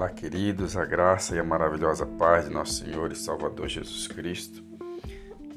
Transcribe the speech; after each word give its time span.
Olá, 0.00 0.08
queridos, 0.08 0.78
a 0.78 0.84
graça 0.86 1.36
e 1.36 1.38
a 1.38 1.44
maravilhosa 1.44 2.06
paz 2.06 2.46
de 2.46 2.50
nosso 2.50 2.82
Senhor 2.82 3.12
e 3.12 3.14
Salvador 3.14 3.68
Jesus 3.68 4.08
Cristo. 4.08 4.64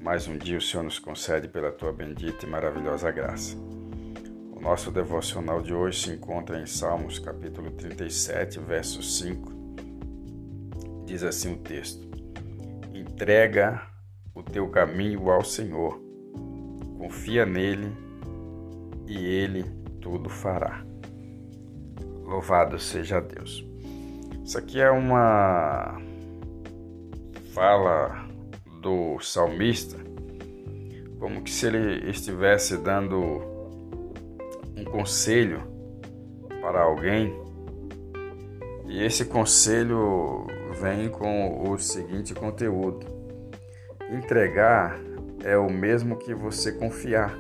Mais 0.01 0.27
um 0.27 0.37
dia 0.37 0.57
o 0.57 0.61
Senhor 0.61 0.83
nos 0.83 0.99
concede 0.99 1.47
pela 1.47 1.71
tua 1.71 1.93
bendita 1.93 2.45
e 2.45 2.49
maravilhosa 2.49 3.09
graça. 3.09 3.55
O 4.51 4.59
nosso 4.59 4.91
devocional 4.91 5.61
de 5.61 5.73
hoje 5.73 6.01
se 6.01 6.11
encontra 6.11 6.59
em 6.59 6.65
Salmos, 6.65 7.19
capítulo 7.19 7.71
37, 7.71 8.59
verso 8.59 9.01
5. 9.01 9.49
Diz 11.05 11.23
assim 11.23 11.53
o 11.53 11.59
texto: 11.59 12.05
Entrega 12.93 13.81
o 14.35 14.43
teu 14.43 14.67
caminho 14.67 15.31
ao 15.31 15.45
Senhor, 15.45 16.03
confia 16.97 17.45
nele 17.45 17.95
e 19.07 19.25
ele 19.25 19.63
tudo 20.01 20.27
fará. 20.27 20.85
Louvado 22.25 22.77
seja 22.77 23.21
Deus. 23.21 23.71
Isso 24.43 24.57
aqui 24.57 24.81
é 24.81 24.91
uma 24.91 25.97
fala 27.53 28.27
do 28.81 29.17
salmista, 29.21 29.97
como 31.17 31.41
que 31.41 31.49
se 31.49 31.67
ele 31.67 32.09
estivesse 32.09 32.75
dando 32.75 33.41
um 34.75 34.83
conselho 34.83 35.63
para 36.61 36.81
alguém, 36.81 37.33
e 38.85 39.01
esse 39.01 39.25
conselho 39.25 40.45
vem 40.81 41.07
com 41.09 41.71
o 41.71 41.79
seguinte 41.79 42.33
conteúdo: 42.33 43.07
entregar 44.11 44.99
é 45.41 45.57
o 45.57 45.69
mesmo 45.71 46.17
que 46.17 46.33
você 46.33 46.73
confiar. 46.73 47.33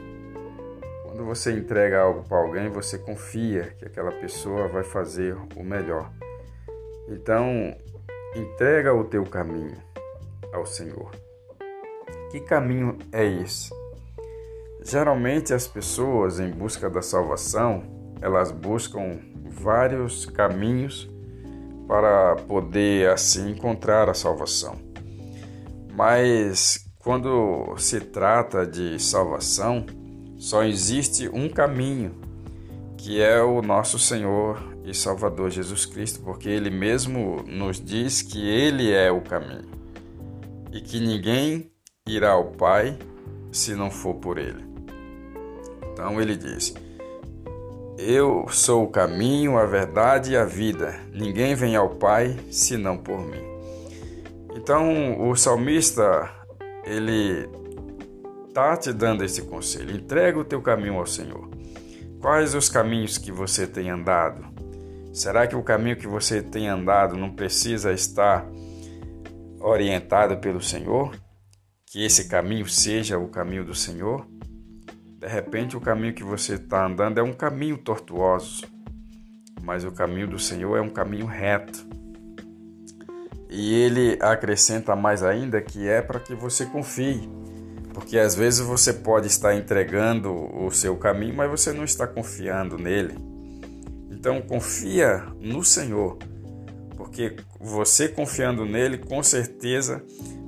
Quando 1.03 1.25
você 1.25 1.51
entrega 1.51 1.99
algo 1.99 2.23
para 2.23 2.37
alguém, 2.37 2.69
você 2.69 2.97
confia 2.97 3.75
que 3.77 3.85
aquela 3.85 4.11
pessoa 4.11 4.69
vai 4.69 4.83
fazer 4.83 5.37
o 5.55 5.63
melhor. 5.63 6.09
Então, 7.07 7.75
entrega 8.35 8.93
o 8.93 9.03
teu 9.03 9.23
caminho 9.23 9.77
ao 10.53 10.65
Senhor. 10.65 11.11
Que 12.31 12.39
caminho 12.39 12.97
é 13.11 13.25
esse? 13.25 13.69
Geralmente 14.81 15.53
as 15.53 15.67
pessoas 15.67 16.39
em 16.39 16.49
busca 16.49 16.89
da 16.89 17.01
salvação, 17.01 17.83
elas 18.21 18.51
buscam 18.51 19.19
vários 19.49 20.25
caminhos 20.25 21.09
para 21.87 22.35
poder 22.47 23.09
assim 23.09 23.51
encontrar 23.51 24.09
a 24.09 24.13
salvação. 24.13 24.75
Mas 25.95 26.83
quando 26.99 27.75
se 27.77 27.99
trata 27.99 28.65
de 28.65 28.97
salvação, 28.99 29.85
só 30.37 30.63
existe 30.63 31.29
um 31.29 31.47
caminho, 31.47 32.15
que 33.03 33.21
é 33.21 33.43
o 33.43 33.61
nosso 33.61 33.99
Senhor 33.99 34.63
e 34.85 34.93
Salvador 34.93 35.51
Jesus 35.51 35.85
Cristo, 35.85 36.21
porque 36.23 36.47
Ele 36.47 36.69
mesmo 36.69 37.43
nos 37.45 37.77
diz 37.77 38.21
que 38.21 38.47
Ele 38.47 38.93
é 38.93 39.11
o 39.11 39.19
caminho 39.19 39.67
e 40.71 40.79
que 40.79 41.01
ninguém 41.01 41.69
irá 42.07 42.31
ao 42.31 42.51
Pai 42.51 42.97
se 43.51 43.75
não 43.75 43.91
for 43.91 44.15
por 44.15 44.37
Ele. 44.37 44.63
Então 45.91 46.21
Ele 46.21 46.37
diz: 46.37 46.73
Eu 47.97 48.45
sou 48.47 48.85
o 48.85 48.89
caminho, 48.89 49.57
a 49.57 49.65
verdade 49.65 50.31
e 50.31 50.37
a 50.37 50.45
vida. 50.45 50.97
Ninguém 51.11 51.55
vem 51.55 51.75
ao 51.75 51.89
Pai 51.89 52.39
senão 52.49 52.97
por 52.97 53.19
mim. 53.19 53.43
Então 54.55 55.29
o 55.29 55.35
salmista 55.35 56.31
ele 56.85 57.49
está 58.47 58.77
te 58.77 58.93
dando 58.93 59.25
esse 59.25 59.41
conselho. 59.41 59.93
Entrega 59.93 60.39
o 60.39 60.45
teu 60.45 60.61
caminho 60.61 60.95
ao 60.99 61.05
Senhor. 61.05 61.52
Quais 62.23 62.55
os 62.55 62.69
caminhos 62.69 63.17
que 63.17 63.33
você 63.33 63.67
tem 63.67 63.89
andado? 63.89 64.45
Será 65.11 65.45
que 65.45 65.57
o 65.57 65.61
caminho 65.61 65.97
que 65.97 66.07
você 66.07 66.41
tem 66.41 66.69
andado 66.69 67.17
não 67.17 67.29
precisa 67.29 67.91
estar 67.91 68.47
orientado 69.59 70.37
pelo 70.37 70.61
Senhor? 70.61 71.13
Que 71.85 72.05
esse 72.05 72.29
caminho 72.29 72.65
seja 72.65 73.19
o 73.19 73.27
caminho 73.27 73.65
do 73.65 73.75
Senhor? 73.75 74.25
De 75.19 75.27
repente, 75.27 75.75
o 75.75 75.81
caminho 75.81 76.13
que 76.13 76.23
você 76.23 76.53
está 76.53 76.85
andando 76.85 77.17
é 77.17 77.21
um 77.21 77.33
caminho 77.33 77.77
tortuoso, 77.77 78.63
mas 79.61 79.83
o 79.83 79.91
caminho 79.91 80.29
do 80.29 80.39
Senhor 80.39 80.77
é 80.77 80.81
um 80.81 80.89
caminho 80.89 81.25
reto. 81.25 81.85
E 83.49 83.73
ele 83.73 84.17
acrescenta 84.21 84.95
mais 84.95 85.23
ainda 85.23 85.61
que 85.61 85.89
é 85.89 86.01
para 86.01 86.21
que 86.21 86.33
você 86.33 86.65
confie 86.65 87.29
porque 87.93 88.17
às 88.17 88.33
vezes 88.33 88.59
você 88.59 88.91
pode 88.91 89.27
estar 89.27 89.55
entregando 89.55 90.33
o 90.33 90.71
seu 90.71 90.97
caminho, 90.97 91.35
mas 91.35 91.49
você 91.49 91.71
não 91.71 91.83
está 91.83 92.07
confiando 92.07 92.77
nele. 92.77 93.15
Então 94.09 94.41
confia 94.41 95.23
no 95.39 95.63
Senhor, 95.63 96.17
porque 96.97 97.35
você 97.59 98.07
confiando 98.07 98.65
nele, 98.65 98.97
com 98.97 99.21
certeza 99.21 100.03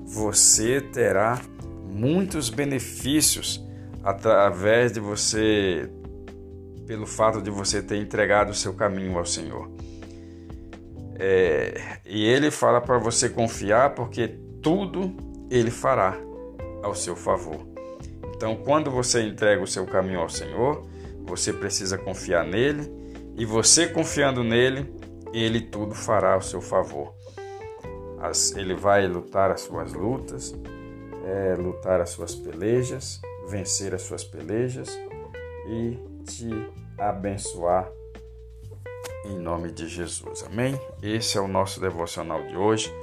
você 0.05 0.81
terá 0.81 1.39
muitos 1.88 2.50
benefícios 2.50 3.63
através 4.03 4.91
de 4.91 5.00
você, 5.00 5.89
pelo 6.88 7.05
fato 7.05 7.41
de 7.41 7.50
você 7.50 7.81
ter 7.81 7.97
entregado 7.97 8.50
o 8.50 8.55
seu 8.55 8.73
caminho 8.73 9.17
ao 9.17 9.25
Senhor. 9.25 9.69
É, 11.17 12.00
e 12.05 12.25
ele 12.25 12.51
fala 12.51 12.81
para 12.81 12.97
você 12.97 13.29
confiar, 13.29 13.95
porque 13.95 14.28
tudo 14.61 15.16
ele 15.50 15.72
fará 15.72 16.17
ao 16.85 16.94
seu 16.94 17.16
favor. 17.16 17.59
Então, 18.35 18.56
quando 18.56 18.91
você 18.91 19.23
entrega 19.23 19.62
o 19.62 19.68
seu 19.68 19.85
caminho 19.88 20.19
ao 20.19 20.29
Senhor, 20.29 20.85
você 21.25 21.51
precisa 21.51 21.97
confiar 21.97 22.46
nele 22.46 22.91
e 23.35 23.44
você 23.44 23.88
confiando 23.88 24.44
nele, 24.44 24.94
ele 25.34 25.59
tudo 25.59 25.96
fará 25.96 26.34
ao 26.34 26.41
seu 26.41 26.62
favor. 26.62 27.13
As, 28.22 28.56
ele 28.56 28.75
vai 28.75 29.07
lutar 29.07 29.51
as 29.51 29.62
suas 29.62 29.94
lutas, 29.94 30.56
é, 31.25 31.56
lutar 31.56 32.00
as 32.00 32.12
suas 32.12 32.35
pelejas, 32.35 33.19
vencer 33.47 33.94
as 33.94 34.03
suas 34.03 34.23
pelejas 34.23 34.97
e 35.67 35.97
te 36.23 36.50
abençoar 36.97 37.90
em 39.25 39.40
nome 39.40 39.72
de 39.72 39.88
Jesus. 39.88 40.44
Amém? 40.44 40.79
Esse 41.02 41.38
é 41.38 41.41
o 41.41 41.47
nosso 41.47 41.79
devocional 41.79 42.46
de 42.46 42.56
hoje. 42.56 42.94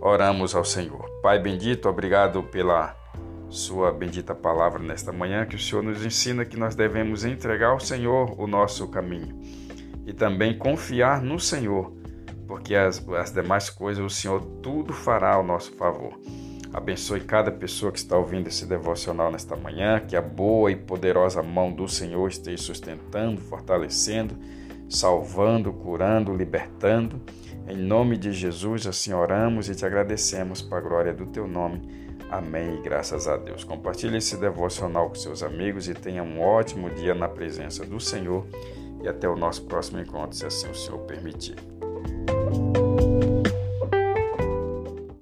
Oramos 0.00 0.54
ao 0.54 0.64
Senhor. 0.64 1.08
Pai 1.22 1.38
bendito, 1.38 1.88
obrigado 1.88 2.42
pela 2.42 2.99
sua 3.50 3.92
bendita 3.92 4.34
palavra 4.34 4.80
nesta 4.80 5.12
manhã, 5.12 5.44
que 5.44 5.56
o 5.56 5.58
Senhor 5.58 5.82
nos 5.82 6.04
ensina 6.04 6.44
que 6.44 6.56
nós 6.56 6.74
devemos 6.74 7.24
entregar 7.24 7.70
ao 7.70 7.80
Senhor 7.80 8.40
o 8.40 8.46
nosso 8.46 8.88
caminho 8.88 9.38
e 10.06 10.12
também 10.12 10.56
confiar 10.56 11.20
no 11.20 11.38
Senhor, 11.38 11.92
porque 12.46 12.74
as, 12.74 13.06
as 13.10 13.32
demais 13.32 13.68
coisas 13.68 14.04
o 14.04 14.08
Senhor 14.08 14.40
tudo 14.62 14.92
fará 14.92 15.34
ao 15.34 15.44
nosso 15.44 15.72
favor. 15.72 16.18
Abençoe 16.72 17.20
cada 17.20 17.50
pessoa 17.50 17.90
que 17.90 17.98
está 17.98 18.16
ouvindo 18.16 18.46
esse 18.46 18.64
devocional 18.64 19.32
nesta 19.32 19.56
manhã, 19.56 19.98
que 19.98 20.14
a 20.14 20.22
boa 20.22 20.70
e 20.70 20.76
poderosa 20.76 21.42
mão 21.42 21.72
do 21.72 21.88
Senhor 21.88 22.28
esteja 22.28 22.62
sustentando, 22.62 23.40
fortalecendo, 23.40 24.36
salvando, 24.90 25.72
curando, 25.72 26.34
libertando. 26.34 27.20
Em 27.68 27.76
nome 27.76 28.18
de 28.18 28.32
Jesus, 28.32 28.86
assim 28.86 29.12
oramos 29.12 29.68
e 29.68 29.74
te 29.74 29.86
agradecemos 29.86 30.60
para 30.60 30.78
a 30.78 30.80
glória 30.80 31.14
do 31.14 31.26
teu 31.26 31.46
nome. 31.46 31.80
Amém 32.30 32.78
e 32.78 32.82
graças 32.82 33.28
a 33.28 33.36
Deus. 33.36 33.64
Compartilhe 33.64 34.18
esse 34.18 34.36
devocional 34.36 35.08
com 35.08 35.14
seus 35.14 35.42
amigos 35.42 35.88
e 35.88 35.94
tenha 35.94 36.22
um 36.22 36.40
ótimo 36.40 36.90
dia 36.90 37.14
na 37.14 37.28
presença 37.28 37.84
do 37.86 38.00
Senhor. 38.00 38.44
E 39.02 39.08
até 39.08 39.28
o 39.28 39.36
nosso 39.36 39.64
próximo 39.64 40.00
encontro, 40.00 40.36
se 40.36 40.44
assim 40.44 40.68
o 40.68 40.74
Senhor 40.74 40.98
permitir. 41.00 41.56